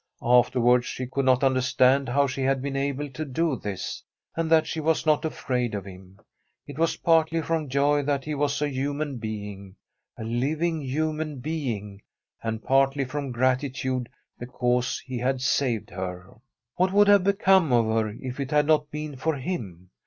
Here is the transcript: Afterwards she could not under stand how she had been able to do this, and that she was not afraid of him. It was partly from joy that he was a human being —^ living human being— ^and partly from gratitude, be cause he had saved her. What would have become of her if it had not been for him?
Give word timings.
Afterwards 0.23 0.87
she 0.87 1.05
could 1.05 1.25
not 1.25 1.43
under 1.43 1.61
stand 1.61 2.09
how 2.09 2.25
she 2.25 2.41
had 2.41 2.59
been 2.59 2.75
able 2.75 3.07
to 3.11 3.23
do 3.23 3.55
this, 3.55 4.03
and 4.35 4.49
that 4.49 4.65
she 4.65 4.79
was 4.79 5.05
not 5.05 5.23
afraid 5.25 5.75
of 5.75 5.85
him. 5.85 6.19
It 6.65 6.79
was 6.79 6.97
partly 6.97 7.39
from 7.39 7.69
joy 7.69 8.01
that 8.01 8.25
he 8.25 8.33
was 8.33 8.63
a 8.63 8.67
human 8.71 9.17
being 9.19 9.75
—^ 10.19 10.39
living 10.39 10.81
human 10.81 11.35
being— 11.37 12.01
^and 12.43 12.63
partly 12.63 13.05
from 13.05 13.31
gratitude, 13.31 14.09
be 14.39 14.47
cause 14.47 14.97
he 15.05 15.19
had 15.19 15.39
saved 15.39 15.91
her. 15.91 16.33
What 16.77 16.91
would 16.91 17.07
have 17.07 17.23
become 17.23 17.71
of 17.71 17.85
her 17.85 18.07
if 18.09 18.39
it 18.39 18.49
had 18.49 18.65
not 18.65 18.89
been 18.89 19.17
for 19.17 19.35
him? 19.35 19.91